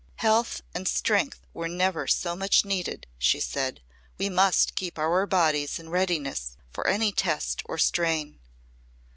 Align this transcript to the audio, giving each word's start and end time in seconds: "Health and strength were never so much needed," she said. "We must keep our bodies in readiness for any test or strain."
"Health 0.15 0.63
and 0.73 0.87
strength 0.87 1.41
were 1.53 1.67
never 1.67 2.07
so 2.07 2.35
much 2.35 2.65
needed," 2.65 3.05
she 3.19 3.39
said. 3.39 3.81
"We 4.17 4.29
must 4.29 4.73
keep 4.73 4.97
our 4.97 5.27
bodies 5.27 5.77
in 5.77 5.89
readiness 5.91 6.57
for 6.71 6.87
any 6.87 7.11
test 7.11 7.61
or 7.65 7.77
strain." 7.77 8.39